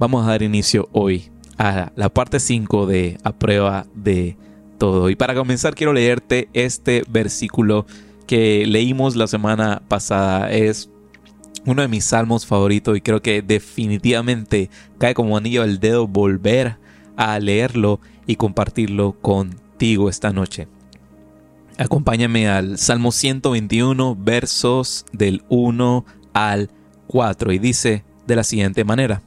[0.00, 4.36] vamos a dar inicio hoy a la parte 5 de A prueba de
[4.78, 5.10] todo.
[5.10, 7.86] Y para comenzar quiero leerte este versículo
[8.26, 10.50] que leímos la semana pasada.
[10.50, 10.88] Es
[11.66, 16.78] uno de mis salmos favoritos y creo que definitivamente cae como anillo al dedo volver
[17.16, 20.66] a leerlo y compartirlo contigo esta noche.
[21.76, 26.70] Acompáñame al Salmo 121 versos del 1 al
[27.06, 29.20] 4 y dice de la siguiente manera.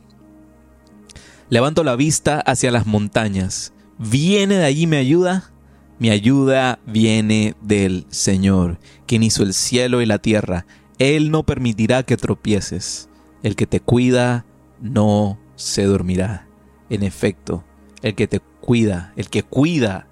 [1.54, 3.74] Levanto la vista hacia las montañas.
[4.00, 5.52] ¿Viene de allí mi ayuda?
[6.00, 10.66] Mi ayuda viene del Señor, quien hizo el cielo y la tierra.
[10.98, 13.08] Él no permitirá que tropieces.
[13.44, 14.48] El que te cuida
[14.82, 16.48] no se dormirá.
[16.90, 17.64] En efecto,
[18.02, 20.08] el que te cuida, el que cuida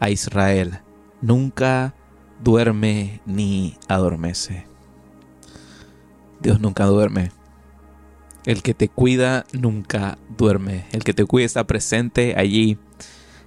[0.00, 0.78] a Israel,
[1.20, 1.94] nunca
[2.42, 4.66] duerme ni adormece.
[6.40, 7.35] Dios nunca duerme.
[8.46, 10.86] El que te cuida nunca duerme.
[10.92, 12.78] El que te cuida está presente allí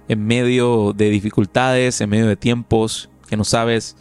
[0.08, 3.96] en medio de dificultades, en medio de tiempos que no sabes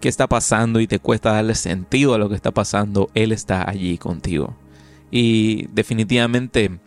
[0.00, 3.10] qué está pasando y te cuesta darle sentido a lo que está pasando.
[3.14, 4.56] Él está allí contigo.
[5.10, 6.80] Y definitivamente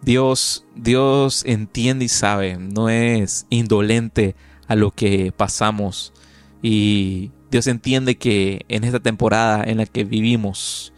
[0.00, 4.34] Dios, Dios entiende y sabe, no es indolente
[4.66, 6.14] a lo que pasamos.
[6.62, 10.93] Y Dios entiende que en esta temporada en la que vivimos,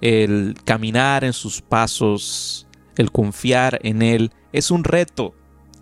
[0.00, 5.34] el caminar en sus pasos, el confiar en Él, es un reto,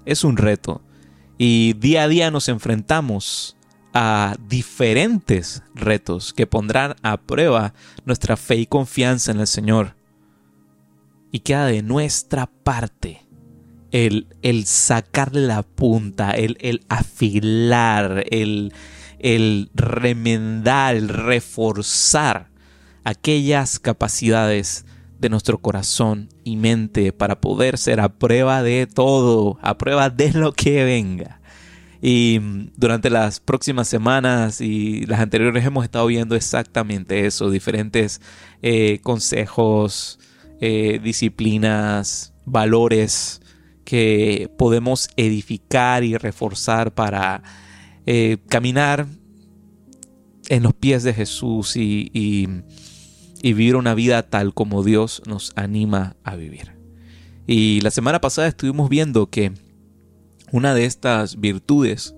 [0.05, 0.83] es un reto.
[1.39, 3.57] Y día a día nos enfrentamos
[3.95, 7.75] a diferentes retos que pondrán a prueba
[8.05, 9.97] nuestra fe y confianza en el Señor.
[11.31, 13.27] Y queda de nuestra parte
[13.91, 18.73] el, el sacarle la punta, el, el afilar, el,
[19.19, 22.52] el remendar, el reforzar
[23.05, 24.85] aquellas capacidades
[25.23, 30.33] de nuestro corazón y mente para poder ser a prueba de todo, a prueba de
[30.33, 31.41] lo que venga.
[32.01, 32.41] Y
[32.77, 38.21] durante las próximas semanas y las anteriores hemos estado viendo exactamente eso, diferentes
[38.63, 40.19] eh, consejos,
[40.61, 43.41] eh, disciplinas, valores
[43.85, 47.45] que podemos edificar y reforzar para
[48.07, 49.07] eh, caminar
[50.49, 52.49] en los pies de Jesús y
[53.43, 56.73] vivir una vida tal como Dios nos anima a vivir.
[57.47, 59.53] Y la semana pasada estuvimos viendo que
[60.53, 62.15] una de estas virtudes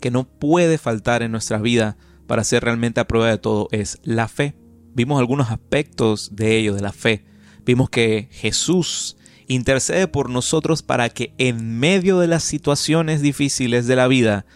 [0.00, 3.98] que no puede faltar en nuestra vida para ser realmente a prueba de todo es
[4.04, 4.54] la fe.
[4.94, 7.24] Vimos algunos aspectos de ello, de la fe.
[7.66, 9.16] Vimos que Jesús
[9.48, 14.46] intercede por nosotros para que en medio de las situaciones difíciles de la vida,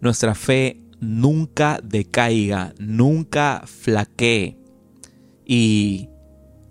[0.00, 4.63] nuestra fe nunca decaiga, nunca flaquee
[5.44, 6.08] y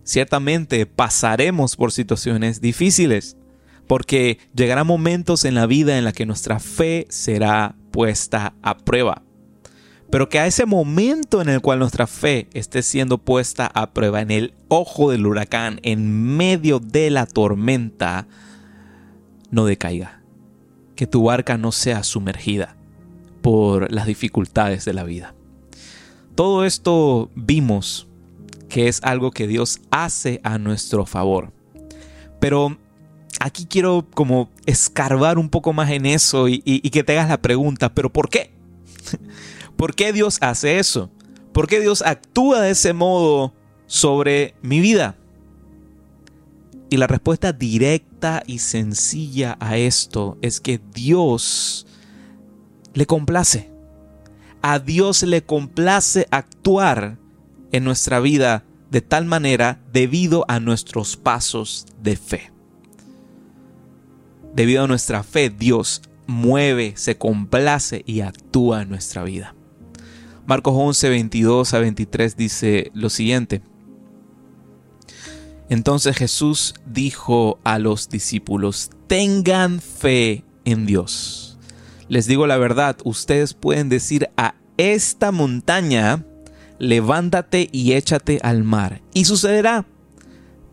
[0.04, 3.38] ciertamente pasaremos por situaciones difíciles,
[3.88, 9.24] porque llegarán momentos en la vida en la que nuestra fe será puesta a prueba.
[10.10, 14.22] Pero que a ese momento en el cual nuestra fe esté siendo puesta a prueba,
[14.22, 18.28] en el ojo del huracán, en medio de la tormenta,
[19.50, 20.22] no decaiga.
[20.96, 22.76] Que tu barca no sea sumergida
[23.42, 25.34] por las dificultades de la vida.
[26.36, 28.08] Todo esto vimos
[28.74, 31.54] que es algo que Dios hace a nuestro favor.
[32.40, 32.76] Pero
[33.40, 37.94] aquí quiero como escarbar un poco más en eso y, que te hagas la pregunta,
[37.94, 38.52] ¿pero por qué?
[39.76, 41.12] ¿Por qué Dios hace eso?
[41.52, 43.54] ¿Por qué Dios actúa de ese modo
[43.86, 45.18] sobre mi vida?
[46.90, 51.86] Y la respuesta directa y sencilla a esto es que Dios
[52.96, 53.70] le complace.
[54.64, 57.20] A Dios le complace actuar
[57.74, 62.54] en nuestra vida de tal manera debido a nuestros pasos de fe.
[64.56, 69.56] Debido a nuestra fe, Dios mueve, se complace y actúa en nuestra vida.
[70.46, 73.62] Marcos 11, 22 a 23 dice lo siguiente.
[75.70, 81.58] Entonces Jesús dijo a los discípulos, tengan fe en Dios.
[82.10, 86.24] Les digo la verdad, ustedes pueden decir a esta montaña,
[86.84, 89.02] levántate y échate al mar.
[89.14, 89.86] Y sucederá.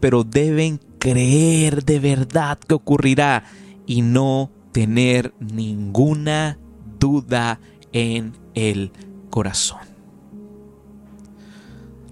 [0.00, 3.44] Pero deben creer de verdad que ocurrirá
[3.86, 6.58] y no tener ninguna
[6.98, 7.60] duda
[7.92, 8.92] en el
[9.30, 9.80] corazón.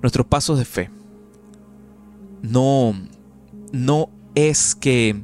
[0.00, 0.90] Nuestros pasos de fe
[2.42, 2.94] no,
[3.72, 5.20] no es que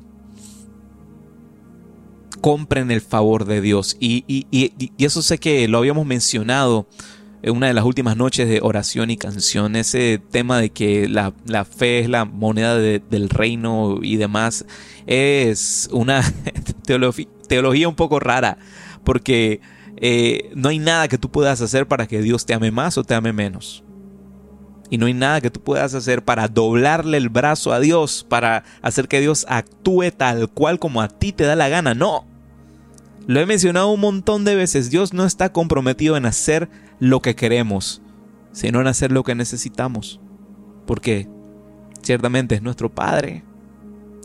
[2.41, 3.97] compren el favor de Dios.
[4.01, 4.73] Y, y,
[5.03, 9.17] eso sé que lo habíamos mencionado en una de las últimas noches de oración y
[9.17, 11.33] canción, ese tema de que la,
[11.65, 14.65] fe es la moneda del reino y demás,
[15.07, 16.23] es una
[17.49, 18.59] teología un poco rara,
[19.05, 19.61] porque
[19.97, 23.05] eh, no hay nada que tú puedas hacer para que Dios te ame más o
[23.05, 23.85] te ame menos.
[24.91, 28.65] Y no hay nada que tú puedas hacer para doblarle el brazo a Dios, para
[28.83, 31.95] hacer que Dios actúe tal cual como a ti te da la gana.
[31.95, 32.27] No.
[33.27, 34.91] Lo he mencionado un montón de veces.
[34.91, 36.69] Dios no está comprometido en hacer
[36.99, 38.03] lo que queremos,
[38.53, 40.21] sino en hacer lo que necesitamos.
[40.87, 41.29] Porque
[42.03, 43.45] ciertamente es nuestro Padre,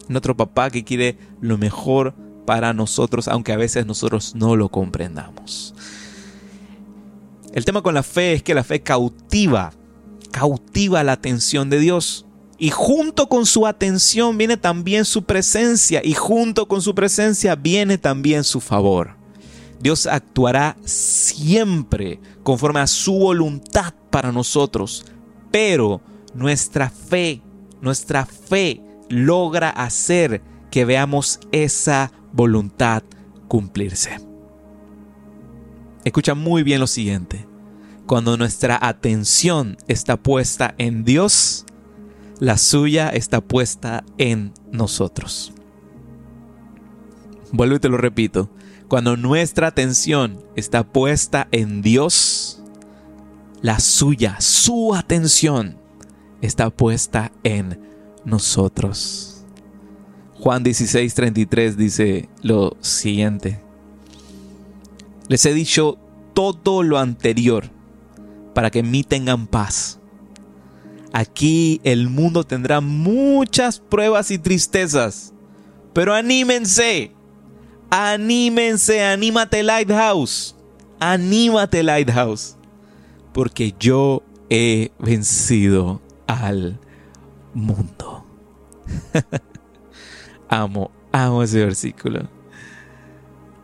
[0.08, 2.14] nuestro papá que quiere lo mejor
[2.46, 5.76] para nosotros, aunque a veces nosotros no lo comprendamos.
[7.54, 9.72] El tema con la fe es que la fe cautiva,
[10.32, 12.26] cautiva la atención de Dios.
[12.60, 16.02] Y junto con su atención viene también su presencia.
[16.04, 19.16] Y junto con su presencia viene también su favor.
[19.80, 25.06] Dios actuará siempre conforme a su voluntad para nosotros.
[25.52, 26.02] Pero
[26.34, 27.42] nuestra fe,
[27.82, 33.04] nuestra fe logra hacer que veamos esa voluntad
[33.48, 34.20] cumplirse.
[36.04, 37.46] Escucha muy bien lo siguiente.
[38.06, 41.66] Cuando nuestra atención está puesta en Dios,
[42.40, 45.54] la suya está puesta en nosotros.
[47.52, 48.50] Vuelvo y te lo repito.
[48.88, 52.64] Cuando nuestra atención está puesta en Dios,
[53.62, 55.78] la suya, su atención,
[56.42, 57.80] está puesta en
[58.26, 59.44] nosotros.
[60.40, 63.62] Juan 16, 33 dice lo siguiente.
[65.28, 65.98] Les he dicho
[66.34, 67.70] todo lo anterior
[68.56, 69.99] para que en mí tengan paz.
[71.12, 75.34] Aquí el mundo tendrá muchas pruebas y tristezas,
[75.94, 77.12] pero anímense,
[77.90, 80.56] anímense, anímate Lighthouse,
[81.00, 82.56] anímate Lighthouse,
[83.34, 86.80] porque yo he vencido al
[87.54, 88.26] mundo.
[90.50, 92.28] Amo, amo ese versículo.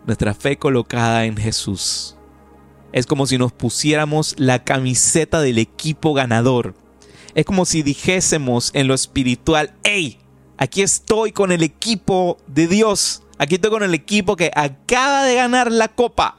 [0.06, 2.16] Nuestra fe colocada en Jesús.
[2.92, 6.76] Es como si nos pusiéramos la camiseta del equipo ganador.
[7.36, 10.20] Es como si dijésemos en lo espiritual, hey,
[10.58, 13.24] aquí estoy con el equipo de Dios.
[13.38, 16.38] Aquí estoy con el equipo que acaba de ganar la copa.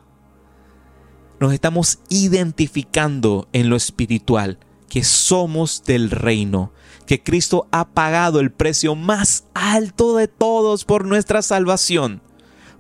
[1.38, 4.58] Nos estamos identificando en lo espiritual,
[4.88, 6.72] que somos del reino,
[7.04, 12.22] que Cristo ha pagado el precio más alto de todos por nuestra salvación.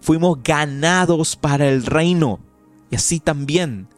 [0.00, 2.40] Fuimos ganados para el reino
[2.90, 3.88] y así también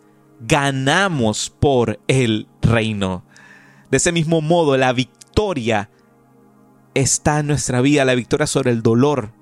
[0.41, 3.25] ganamos por el reino.
[3.90, 5.90] De ese mismo modo, la victoria
[6.94, 9.32] está en nuestra vida, la victoria sobre el dolor,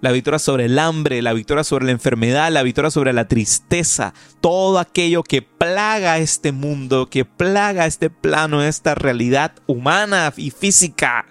[0.00, 4.14] la victoria sobre el hambre, la victoria sobre la enfermedad, la victoria sobre la tristeza,
[4.40, 11.26] todo aquello que plaga este mundo, que plaga este plano, esta realidad humana y física.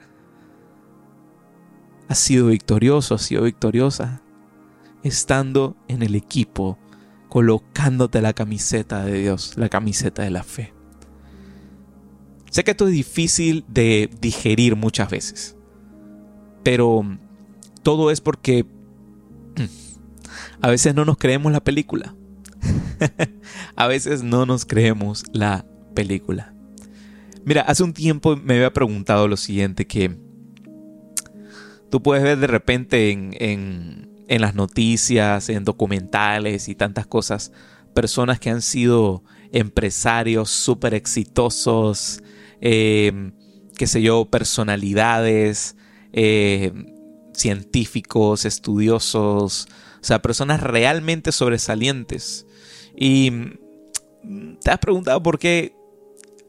[2.07, 4.21] Ha sido victorioso, ha sido victoriosa,
[5.03, 6.77] estando en el equipo,
[7.27, 10.73] colocándote la camiseta de Dios, la camiseta de la fe.
[12.51, 15.55] Sé que esto es difícil de digerir muchas veces,
[16.63, 17.05] pero
[17.81, 18.65] todo es porque
[20.61, 22.13] a veces no nos creemos la película.
[23.77, 25.65] a veces no nos creemos la
[25.95, 26.53] película.
[27.45, 30.17] Mira, hace un tiempo me había preguntado lo siguiente, que
[31.89, 37.53] tú puedes ver de repente en, las noticias, en documentales y tantas cosas,
[37.95, 39.23] personas que han sido
[39.53, 42.21] empresarios súper exitosos,
[42.61, 43.31] eh,
[43.75, 45.75] qué sé yo, personalidades,
[46.13, 46.71] eh,
[47.33, 49.67] científicos, estudiosos,
[49.99, 52.45] o sea, personas realmente sobresalientes.
[52.95, 55.75] Y mm, te has preguntado por qué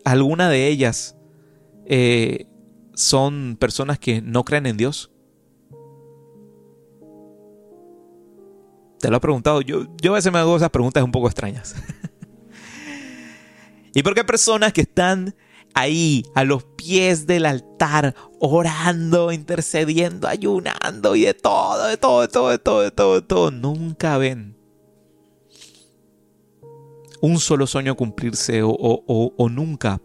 [0.05, 1.17] alguna de ellas
[1.87, 2.47] eh,
[2.95, 5.11] son personas que no creen en Dios.
[9.01, 9.63] Te lo he preguntado.
[9.63, 11.75] Yo, yo a veces me hago esas preguntas un poco extrañas.
[13.95, 15.35] ¿Y por qué personas que están
[15.75, 22.29] ahí a los pies del altar, orando, intercediendo, ayunando y de todo, de todo, de
[22.29, 24.57] todo, de todo, de todo, de todo, nunca ven
[27.21, 30.01] un solo sueño cumplirse o, nunca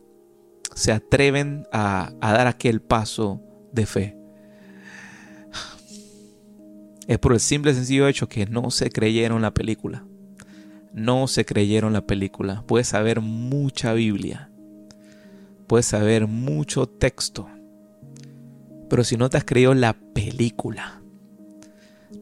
[0.75, 3.41] se atreven a, a dar aquel paso
[3.73, 4.17] de fe.
[7.07, 10.05] Es por el simple y sencillo hecho que no se creyeron la película.
[10.93, 12.63] No se creyeron la película.
[12.67, 14.51] Puedes saber mucha Biblia
[15.67, 17.47] puedes saber mucho texto,
[18.89, 21.01] pero si no te has creído la película,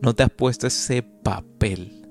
[0.01, 2.07] no te has puesto ese papel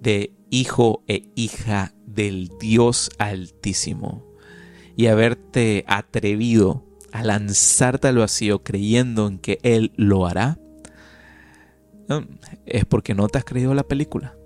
[0.00, 4.24] de hijo e hija del Dios Altísimo
[4.96, 10.58] y haberte atrevido a lanzarte al vacío creyendo en que Él lo hará,
[12.66, 14.36] es porque no te has creído la película.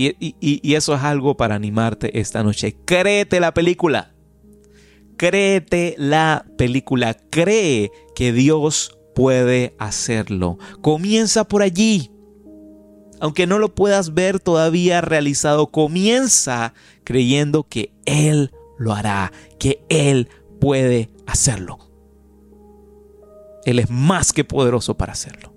[0.00, 2.76] Y, eso es algo para animarte esta noche.
[2.84, 4.14] Créete la película.
[5.16, 7.14] Créete la película.
[7.30, 10.58] Cree que Dios puede hacerlo.
[10.82, 12.12] Comienza por allí.
[13.20, 20.28] Aunque no lo puedas ver todavía realizado, comienza creyendo que Él lo hará, que Él
[20.60, 21.78] puede hacerlo.
[23.64, 25.52] Él es más que poderoso para hacerlo.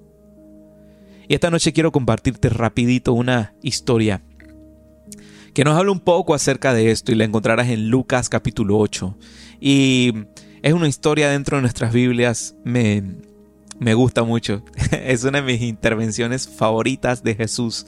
[1.28, 4.24] Y esta noche quiero compartirte rapidito una historia
[5.54, 9.18] que nos habla un poco acerca de esto y la encontrarás en Lucas capítulo 8.
[9.60, 10.14] Y
[10.62, 13.04] es una historia dentro de nuestras Biblias, me,
[13.80, 14.64] me gusta mucho.
[14.92, 17.86] es una de mis intervenciones favoritas de Jesús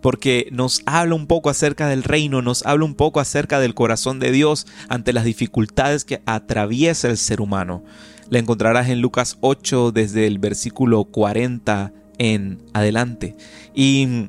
[0.00, 4.18] porque nos habla un poco acerca del reino, nos habla un poco acerca del corazón
[4.18, 7.84] de Dios ante las dificultades que atraviesa el ser humano.
[8.28, 13.36] La encontrarás en Lucas 8 desde el versículo 40 en adelante.
[13.74, 14.28] Y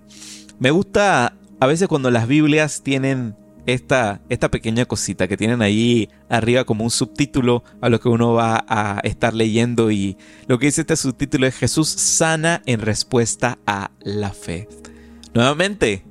[0.59, 1.33] me gusta
[1.63, 6.83] a veces cuando las Biblias tienen esta, esta pequeña cosita que tienen ahí arriba como
[6.83, 10.17] un subtítulo a lo que uno va a estar leyendo y
[10.47, 14.67] lo que dice este subtítulo es Jesús sana en respuesta a la fe.
[15.33, 16.03] Nuevamente,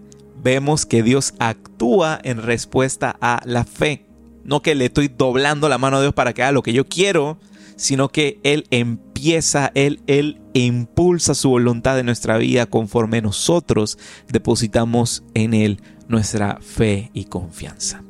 [0.42, 4.06] vemos que Dios actúa en respuesta a la fe.
[4.44, 6.86] No que le estoy doblando la mano a Dios para que haga lo que yo
[6.86, 7.38] quiero,
[7.76, 15.22] sino que Él empieza, Él, Él impulsa su voluntad en nuestra vida conforme nosotros depositamos
[15.34, 18.02] en Él nuestra fe y confianza.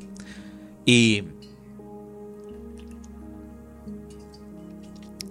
[0.84, 1.24] Y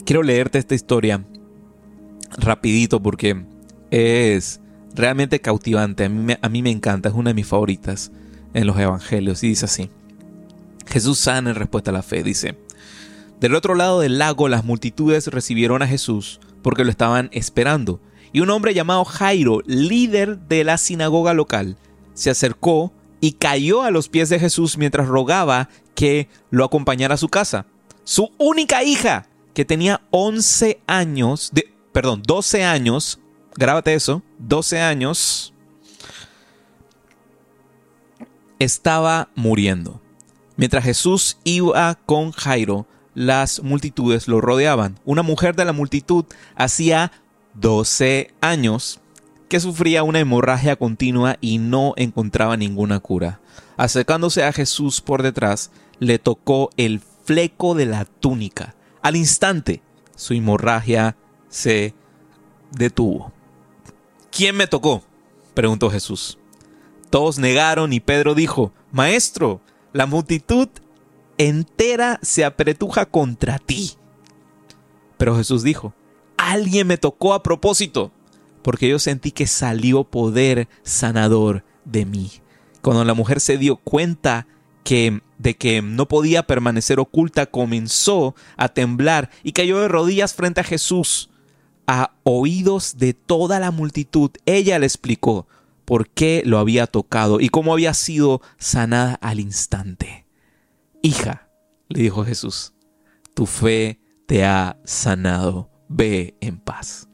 [0.05, 1.25] quiero leerte esta historia
[2.37, 3.45] rapidito porque
[3.89, 4.61] es
[4.95, 6.05] realmente cautivante.
[6.05, 8.11] A mí, me, a mí me encanta, es una de mis favoritas
[8.53, 9.43] en los evangelios.
[9.43, 9.89] Y dice así.
[10.87, 12.23] Jesús sana en respuesta a la fe.
[12.23, 12.57] Dice,
[13.39, 17.99] del otro lado del lago las multitudes recibieron a Jesús porque lo estaban esperando.
[18.33, 21.77] Y un hombre llamado Jairo, líder de la sinagoga local,
[22.13, 27.17] se acercó y cayó a los pies de Jesús mientras rogaba que lo acompañara a
[27.17, 27.65] su casa.
[28.03, 33.19] Su única hija, que tenía 11 años, de, perdón, 12 años,
[33.55, 35.53] grábate eso, 12 años,
[38.59, 40.01] estaba muriendo.
[40.55, 44.99] Mientras Jesús iba con Jairo, las multitudes lo rodeaban.
[45.05, 46.25] Una mujer de la multitud
[46.55, 47.11] hacía
[47.55, 49.01] 12 años
[49.49, 53.41] que sufría una hemorragia continua y no encontraba ninguna cura.
[53.75, 58.75] Acercándose a Jesús por detrás, le tocó el fleco de la túnica.
[59.01, 59.81] Al instante,
[60.15, 61.17] su hemorragia
[61.49, 61.93] se
[62.71, 63.33] detuvo.
[64.31, 65.03] ¿Quién me tocó?
[65.53, 66.37] preguntó Jesús.
[67.09, 69.59] Todos negaron y Pedro dijo, Maestro,
[69.91, 70.69] la multitud
[71.37, 73.91] entera se apretuja contra ti.
[75.17, 75.93] Pero Jesús dijo,
[76.37, 78.11] alguien me tocó a propósito,
[78.61, 82.31] porque yo sentí que salió poder sanador de mí.
[82.81, 84.47] Cuando la mujer se dio cuenta
[84.83, 90.61] que de que no podía permanecer oculta, comenzó a temblar y cayó de rodillas frente
[90.61, 91.31] a Jesús
[91.87, 95.47] a oídos de toda la multitud, ella le explicó
[95.83, 100.20] por qué lo había tocado y cómo había sido sanada al instante.
[101.01, 101.49] Hija,
[101.89, 102.73] le dijo Jesús,
[103.33, 107.07] tu fe te ha sanado, ve en paz.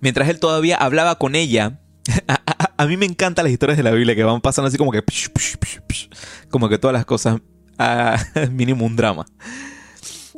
[0.00, 1.80] Mientras él todavía hablaba con ella,
[2.76, 5.02] a, mí me encantan las historias de la Biblia que van pasando así como que...
[6.50, 7.40] Como que todas las cosas...
[8.50, 9.26] mínimo un drama.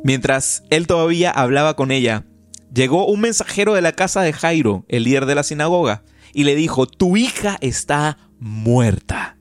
[0.03, 2.25] Mientras él todavía hablaba con ella,
[2.73, 6.03] llegó un mensajero de la casa de Jairo, el líder de la sinagoga,
[6.33, 9.34] y le dijo, tu hija está muerta.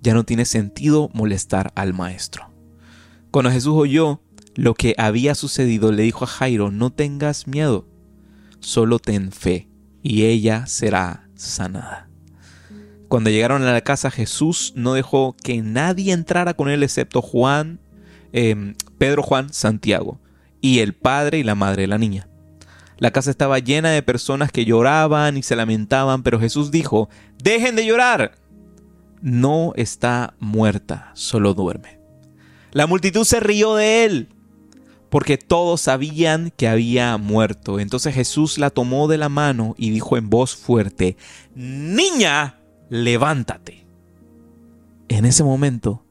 [0.00, 2.50] Ya no tiene sentido molestar al maestro.
[3.30, 4.20] Cuando Jesús oyó
[4.54, 7.86] lo que había sucedido, le dijo a Jairo, no tengas miedo,
[8.60, 9.68] solo ten fe,
[10.02, 12.08] y ella será sanada.
[13.08, 17.80] Cuando llegaron a la casa, Jesús no dejó que nadie entrara con él excepto Juan,
[18.32, 20.20] em, Pedro, Juan, Santiago,
[20.60, 22.28] y el padre y la madre de la niña.
[22.98, 27.08] La casa estaba llena de personas que lloraban y se lamentaban, pero Jesús dijo,
[27.42, 28.32] dejen de llorar.
[29.20, 31.98] No está muerta, solo duerme.
[32.72, 34.28] La multitud se rió de él,
[35.10, 37.80] porque todos sabían que había muerto.
[37.80, 41.16] Entonces Jesús la tomó de la mano y dijo en voz fuerte,
[41.54, 42.60] Niña,
[42.90, 43.86] levántate.
[45.08, 46.04] En ese momento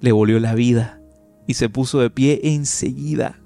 [0.00, 1.00] le volvió la vida
[1.46, 3.38] y se puso de pie enseguida.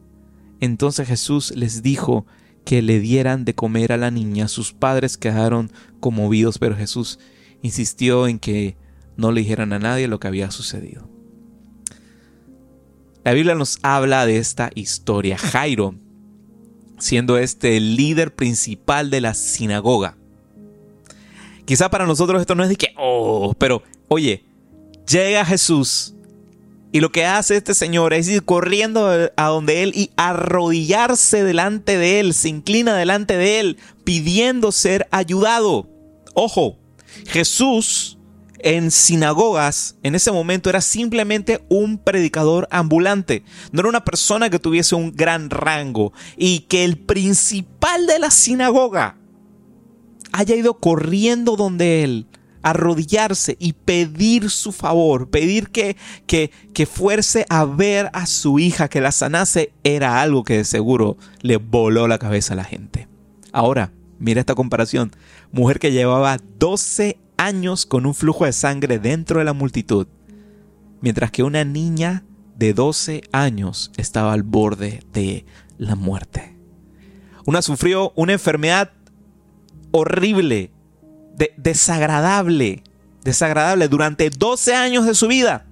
[0.60, 2.26] Entonces Jesús les dijo,
[2.68, 4.46] que le dieran de comer a la niña.
[4.46, 7.18] Sus padres quedaron conmovidos, pero Jesús
[7.62, 8.76] insistió en que
[9.18, 11.06] no le dijeran a nadie lo que había sucedido.
[13.24, 15.36] La Biblia nos habla de esta historia.
[15.36, 15.96] Jairo,
[16.98, 20.16] siendo este el líder principal de la sinagoga.
[21.66, 24.44] Quizá para nosotros esto no es de que, oh, pero oye,
[25.06, 26.14] llega Jesús
[26.92, 31.98] y lo que hace este señor es ir corriendo a donde él y arrodillarse delante
[31.98, 35.88] de él, se inclina delante de él, pidiendo ser ayudado.
[36.34, 36.78] Ojo,
[37.26, 38.17] Jesús
[38.60, 44.58] en sinagogas en ese momento era simplemente un predicador ambulante, no era una persona que
[44.58, 49.16] tuviese un gran rango y que el principal de la sinagoga
[50.32, 52.26] haya ido corriendo donde él,
[52.62, 55.96] arrodillarse y pedir su favor, pedir que,
[56.26, 60.64] que, que fuerce a ver a su hija, que la sanase, era algo que de
[60.64, 63.08] seguro le voló la cabeza a la gente.
[63.52, 65.12] Ahora, mira esta comparación.
[65.52, 70.06] Mujer que llevaba 12 años con un flujo de sangre dentro de la multitud,
[71.00, 72.24] mientras que una niña
[72.56, 75.46] de 12 años estaba al borde de
[75.78, 76.56] la muerte.
[77.46, 78.92] Una sufrió una enfermedad
[79.92, 80.72] horrible,
[81.56, 82.82] desagradable,
[83.24, 85.64] desagradable durante 12 años de su vida.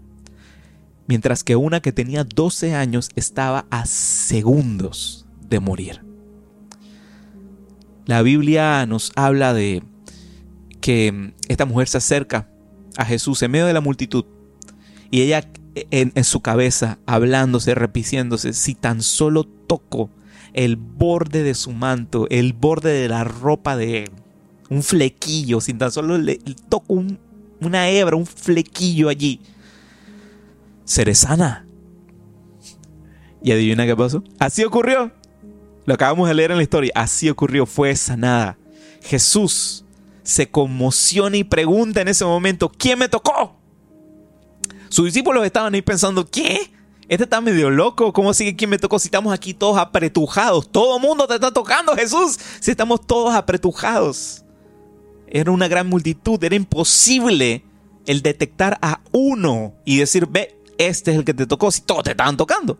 [1.08, 6.02] Mientras que una que tenía 12 años estaba a segundos de morir.
[8.06, 9.82] La Biblia nos habla de
[10.80, 12.48] que esta mujer se acerca
[12.96, 14.24] a Jesús en medio de la multitud
[15.10, 15.48] y ella
[15.90, 20.10] en, su cabeza, hablándose, repitiéndose, si tan solo toco
[20.54, 24.10] el borde de su manto, el borde de la ropa de él,
[24.70, 27.04] un flequillo, sin tan solo le, toco
[27.60, 29.40] una hebra, un flequillo allí,
[30.84, 31.66] seré sana.
[33.42, 34.24] Y adivina qué pasó.
[34.38, 35.12] Así ocurrió.
[35.84, 36.90] Lo acabamos de leer en la historia.
[36.96, 38.58] Así ocurrió, fue sanada.
[39.02, 39.84] Jesús
[40.26, 43.56] se conmociona y pregunta en ese momento, ¿quién me tocó?
[44.88, 46.72] Sus discípulos estaban ahí pensando, ¿qué?
[47.08, 48.12] Este está medio loco.
[48.12, 50.68] ¿Cómo sigue quién me tocó si estamos aquí todos apretujados?
[50.68, 52.40] Todo mundo te está tocando, Jesús.
[52.58, 54.44] Si estamos todos apretujados.
[55.28, 56.42] Era una gran multitud.
[56.42, 57.64] Era imposible
[58.06, 62.02] el detectar a uno y decir, ve, este es el que te tocó si todos
[62.02, 62.76] te estaban tocando.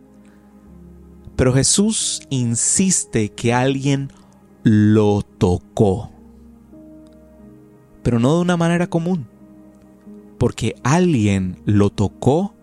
[1.37, 4.11] Pero Jesús insiste que alguien
[4.63, 6.16] lo tocó.
[8.07, 9.27] Pero no de una manera común.
[10.37, 12.53] Porque alguien lo tocó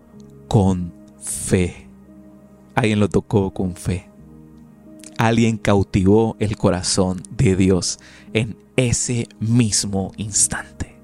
[0.48, 1.86] con fe.
[2.74, 4.08] Alguien lo tocó con fe.
[5.18, 7.98] Alguien cautivó el corazón de Dios
[8.32, 10.94] en ese mismo instante.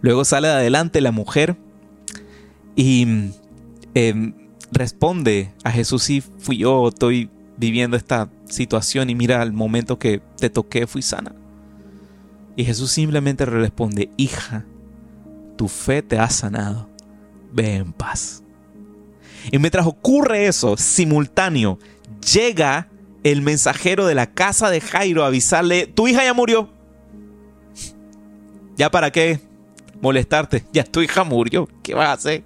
[0.00, 1.56] Luego sale adelante la mujer
[2.74, 3.30] y
[3.94, 4.34] em,
[4.72, 10.20] responde a Jesús, sí, fui yo, estoy viviendo esta situación y mira, al momento que
[10.36, 11.37] te toqué fui sana.
[12.58, 14.64] Y Jesús simplemente responde, hija,
[15.56, 16.90] tu fe te ha sanado,
[17.52, 18.42] ve en paz.
[19.52, 21.78] Y mientras ocurre eso, simultáneo,
[22.34, 22.88] llega
[23.22, 26.68] el mensajero de la casa de Jairo a avisarle, tu hija ya murió.
[28.76, 29.38] ¿Ya para qué
[30.02, 30.64] molestarte?
[30.72, 31.68] Ya tu hija murió.
[31.84, 32.42] ¿Qué vas a hacer?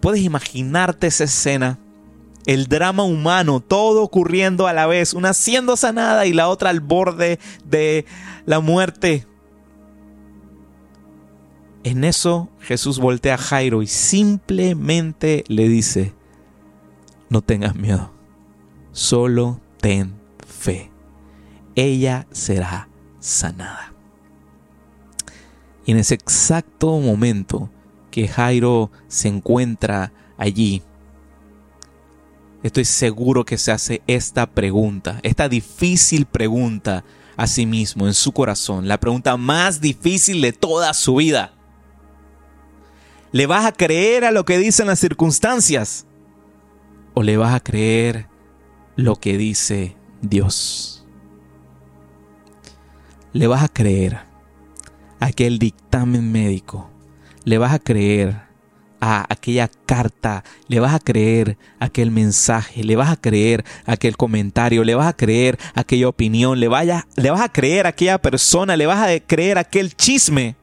[0.00, 1.78] ¿Puedes imaginarte esa escena?
[2.46, 6.80] El drama humano, todo ocurriendo a la vez, una siendo sanada y la otra al
[6.80, 8.06] borde de
[8.46, 9.26] la muerte.
[11.82, 16.14] En eso Jesús voltea a Jairo y simplemente le dice,
[17.28, 18.12] no tengas miedo,
[18.92, 20.90] solo ten fe.
[21.74, 22.88] Ella será
[23.20, 23.94] sanada.
[25.86, 27.70] Y en ese exacto momento
[28.10, 30.82] que Jairo se encuentra allí,
[32.62, 37.04] estoy seguro que se hace esta pregunta, esta difícil pregunta
[37.36, 41.54] a sí mismo en su corazón, la pregunta más difícil de toda su vida.
[43.32, 46.06] ¿Le vas a creer a lo que dicen las circunstancias?
[47.14, 48.28] ¿O le vas a creer
[48.96, 51.06] lo que dice Dios?
[53.32, 54.20] ¿Le vas a creer
[55.20, 56.90] aquel dictamen médico?
[57.44, 58.49] ¿Le vas a creer
[59.00, 60.44] a aquella carta?
[60.68, 62.84] ¿Le vas a creer aquel mensaje?
[62.84, 64.84] ¿Le vas a creer aquel comentario?
[64.84, 66.60] ¿Le vas a creer aquella opinión?
[66.60, 68.76] ¿Le, vaya, ¿Le vas a creer aquella persona?
[68.76, 70.56] ¿Le vas a creer aquel chisme?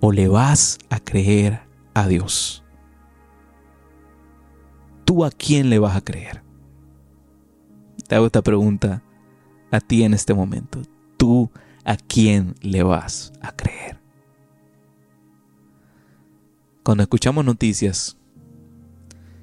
[0.00, 1.60] o le vas a creer
[1.94, 2.64] a Dios?
[5.04, 6.42] ¿Tú a quién le vas a creer?
[8.08, 9.02] Te hago esta pregunta
[9.70, 10.82] a ti en este momento.
[11.16, 11.50] ¿Tú
[11.84, 13.99] a quién le vas a creer?
[16.90, 18.16] Cuando escuchamos noticias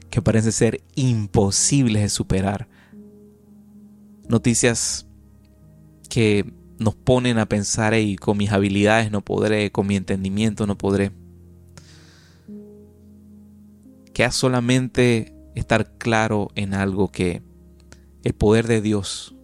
[0.10, 2.68] que parecen ser imposibles de superar,
[4.28, 5.08] noticias
[6.10, 10.78] que nos ponen a pensar, y con mis habilidades no podré, con mi entendimiento no
[10.78, 11.14] podré.
[14.14, 17.44] Queda solamente estar claro en algo que
[18.26, 19.36] el poder de Dios,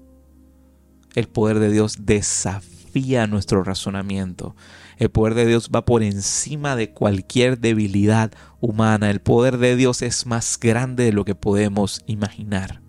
[1.15, 4.57] el poder de Dios desafía nuestro razonamiento.
[4.97, 9.09] El poder de Dios va por encima de cualquier debilidad humana.
[9.09, 12.81] El poder de Dios es más grande de lo que podemos imaginar.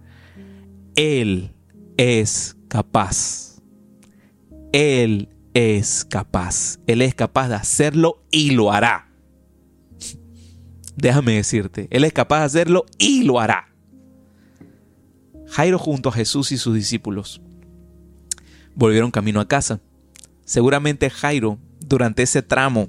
[0.96, 1.52] Él
[1.96, 3.60] es capaz.
[4.72, 6.78] Él es capaz.
[6.86, 9.08] Él es capaz de hacerlo y lo hará.
[10.96, 13.74] Déjame decirte, Él es capaz de hacerlo y lo hará.
[15.48, 17.40] Jairo junto a Jesús y sus discípulos
[18.74, 19.80] volvieron camino a casa.
[20.44, 21.58] Seguramente Jairo,
[21.88, 22.88] durante ese tramo,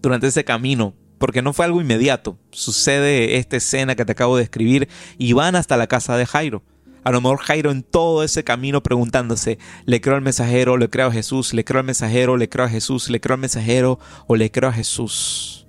[0.00, 4.42] durante ese camino, porque no fue algo inmediato, sucede esta escena que te acabo de
[4.42, 6.62] escribir y van hasta la casa de Jairo.
[7.04, 11.08] A lo mejor Jairo en todo ese camino preguntándose, ¿le creo al mensajero, le creo
[11.08, 14.36] a Jesús, le creo al mensajero, le creo a Jesús, le creo al mensajero o
[14.36, 15.66] le creo a Jesús?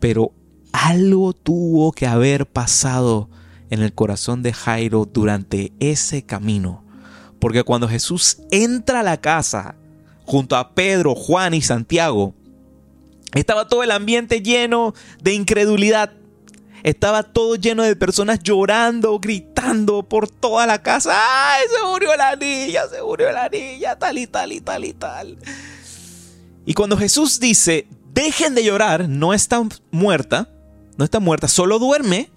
[0.00, 0.32] Pero
[0.72, 3.30] algo tuvo que haber pasado
[3.70, 6.84] en el corazón de Jairo durante ese camino.
[7.38, 9.76] Porque cuando Jesús entra a la casa
[10.26, 12.34] junto a Pedro, Juan y Santiago,
[13.34, 16.12] estaba todo el ambiente lleno de incredulidad.
[16.82, 21.12] Estaba todo lleno de personas llorando, gritando por toda la casa.
[21.14, 22.82] ¡Ay, se murió la niña!
[22.90, 25.38] Se murió la niña, tal y tal y tal y tal.
[26.64, 29.60] Y cuando Jesús dice, dejen de llorar, no está
[29.90, 30.48] muerta,
[30.96, 32.30] no está muerta, solo duerme.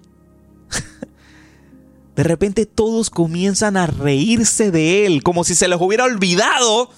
[2.15, 6.89] De repente todos comienzan a reírse de él, como si se les hubiera olvidado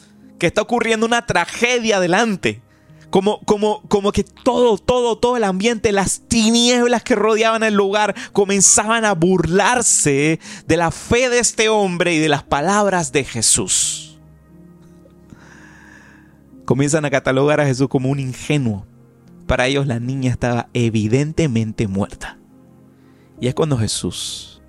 [0.42, 2.64] que está ocurriendo una tragedia delante.
[3.12, 8.16] Como, como, como que todo, todo, todo el ambiente, las tinieblas que rodeaban el lugar
[8.32, 14.20] comenzaban a burlarse de la fe de este hombre y de las palabras de Jesús.
[16.66, 18.88] Comienzan a catalogar a Jesús como un ingenuo.
[19.46, 22.40] Para ellos la niña estaba evidentemente muerta.
[23.40, 24.64] Y es cuando Jesús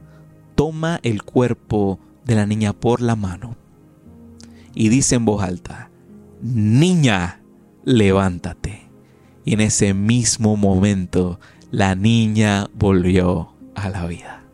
[0.54, 3.62] toma el cuerpo de la niña por la mano
[4.74, 5.90] y dice en voz alta,
[6.40, 7.42] niña,
[7.85, 8.88] levántate.
[9.44, 14.44] Y en ese mismo momento la niña volvió a la vida.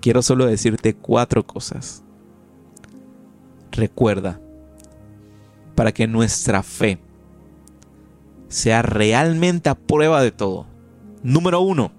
[0.00, 2.02] Quiero solo decirte cuatro cosas.
[3.72, 4.40] Recuerda,
[5.74, 6.98] para que nuestra fe
[8.48, 10.66] sea realmente a prueba de todo.
[11.22, 11.92] Número uno,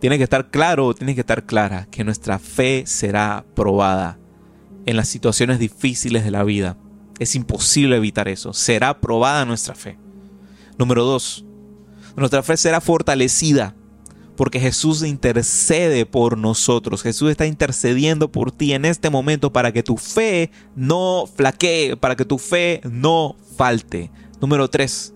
[0.00, 4.18] tiene que estar claro, tiene que estar clara que nuestra fe será probada
[4.86, 6.78] en las situaciones difíciles de la vida.
[7.18, 8.52] Es imposible evitar eso.
[8.52, 9.98] Será probada nuestra fe.
[10.78, 11.44] Número dos,
[12.16, 13.74] nuestra fe será fortalecida
[14.36, 17.02] porque Jesús intercede por nosotros.
[17.02, 22.16] Jesús está intercediendo por ti en este momento para que tu fe no flaquee, para
[22.16, 24.10] que tu fe no falte.
[24.40, 25.14] Número tres,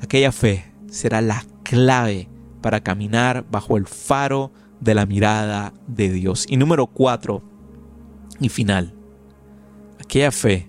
[0.00, 2.28] aquella fe será la clave
[2.60, 6.46] para caminar bajo el faro de la mirada de Dios.
[6.48, 7.42] Y número cuatro,
[8.40, 8.94] y final,
[10.00, 10.68] aquella fe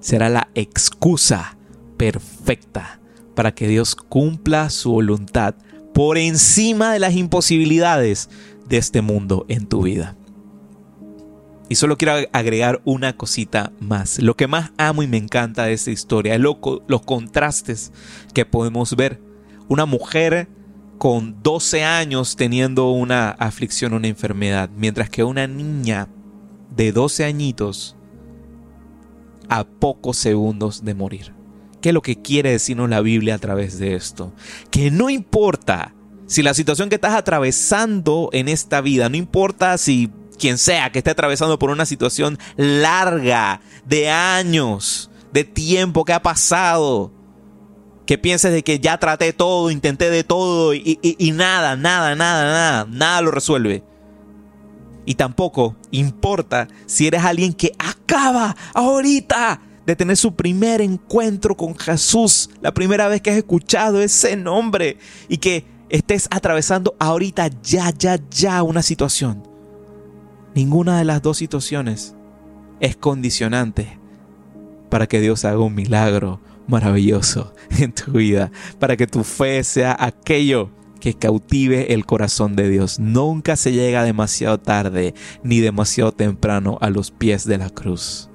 [0.00, 1.56] será la excusa
[1.96, 3.00] perfecta
[3.34, 5.54] para que Dios cumpla su voluntad
[5.94, 8.30] por encima de las imposibilidades
[8.68, 10.16] de este mundo en tu vida.
[11.68, 14.18] Y solo quiero agregar una cosita más.
[14.18, 17.92] Lo que más amo y me encanta de esta historia es los contrastes
[18.34, 19.20] que podemos ver.
[19.68, 20.48] Una mujer
[20.98, 26.08] con 12 años teniendo una aflicción, una enfermedad, mientras que una niña
[26.70, 27.96] de 12 añitos
[29.48, 31.34] a pocos segundos de morir.
[31.80, 34.32] ¿Qué es lo que quiere decirnos la Biblia a través de esto?
[34.70, 35.94] Que no importa
[36.26, 40.98] si la situación que estás atravesando en esta vida, no importa si quien sea que
[40.98, 47.12] esté atravesando por una situación larga, de años, de tiempo que ha pasado,
[48.06, 52.44] que pienses de que ya traté todo, intenté de todo y, y nada, nada, nada,
[52.44, 53.82] nada, nada lo resuelve.
[55.10, 61.76] Y tampoco importa si eres alguien que acaba ahorita de tener su primer encuentro con
[61.76, 67.90] Jesús, la primera vez que has escuchado ese nombre y que estés atravesando ahorita ya,
[67.90, 69.42] ya, ya una situación.
[70.54, 72.14] Ninguna de las dos situaciones
[72.78, 73.98] es condicionante
[74.90, 79.96] para que Dios haga un milagro maravilloso en tu vida, para que tu fe sea
[79.98, 80.70] aquello
[81.00, 83.00] que cautive el corazón de Dios.
[83.00, 88.28] Nunca se llega demasiado tarde ni demasiado temprano a los pies de la cruz.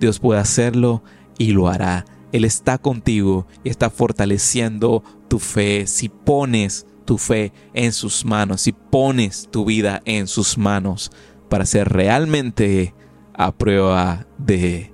[0.00, 1.02] Dios puede hacerlo
[1.38, 2.04] y lo hará.
[2.32, 8.60] Él está contigo y está fortaleciendo tu fe si pones tu fe en sus manos,
[8.60, 11.10] si pones tu vida en sus manos
[11.48, 12.94] para ser realmente
[13.32, 14.92] a prueba de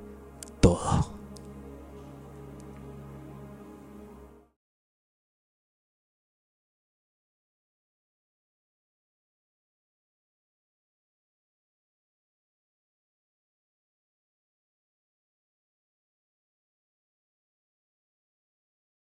[0.60, 1.13] todo.